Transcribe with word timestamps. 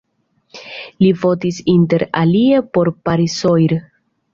Li 1.05 1.11
fotis 1.25 1.61
inter 1.75 2.09
alie 2.25 2.67
por 2.75 2.95
Paris-Soir. 3.07 3.83